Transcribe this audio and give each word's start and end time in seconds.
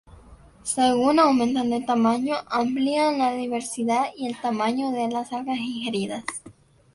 Según 0.63 1.19
aumentan 1.19 1.69
de 1.69 1.81
tamaño, 1.81 2.33
amplían 2.47 3.19
la 3.19 3.33
diversidad 3.33 4.05
y 4.17 4.25
el 4.25 4.41
tamaño 4.41 4.89
de 4.89 5.07
las 5.11 5.31
algas 5.31 5.59
ingeridas. 5.59 6.25